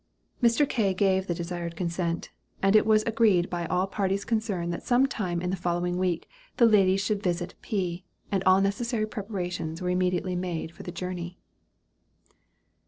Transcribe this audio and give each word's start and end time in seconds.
Mr. 0.41 0.67
K. 0.67 0.95
gave 0.95 1.27
the 1.27 1.35
desired 1.35 1.75
consent, 1.75 2.31
and 2.63 2.75
it 2.75 2.87
was 2.87 3.03
agreed 3.03 3.51
by 3.51 3.67
all 3.67 3.85
parties 3.85 4.25
concerned 4.25 4.73
that 4.73 4.81
some 4.81 5.05
time 5.05 5.43
in 5.43 5.51
the 5.51 5.55
following 5.55 5.99
week 5.99 6.27
the 6.57 6.65
ladies 6.65 7.01
should 7.01 7.21
visit 7.21 7.53
P.; 7.61 8.03
and 8.31 8.43
all 8.43 8.61
necessary 8.61 9.05
preparations 9.05 9.79
were 9.79 9.91
immediately 9.91 10.35
made 10.35 10.71
for 10.71 10.81
the 10.81 10.91
journey. 10.91 11.37